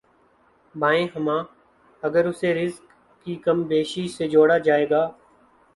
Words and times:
بایں 0.75 1.07
ہمہ، 1.15 1.37
اگر 2.03 2.25
اسے 2.25 2.53
رزق 2.53 2.83
کی 3.25 3.35
کم 3.35 3.63
بیشی 3.63 4.07
سے 4.07 4.27
جوڑا 4.27 4.57
جائے 4.57 4.89
گا۔ 4.89 5.07